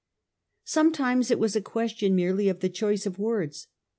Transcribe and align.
Sometimes 0.65 1.29
it 1.29 1.37
was 1.37 1.55
a 1.55 1.61
question 1.61 2.15
merely 2.15 2.49
of 2.49 2.61
the 2.61 2.69
choice 2.69 3.05
of 3.05 3.19
words. 3.19 3.67